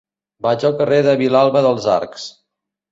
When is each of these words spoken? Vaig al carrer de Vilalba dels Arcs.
Vaig 0.45 0.65
al 0.69 0.73
carrer 0.81 0.99
de 1.09 1.15
Vilalba 1.21 1.65
dels 1.69 1.91
Arcs. 2.01 2.29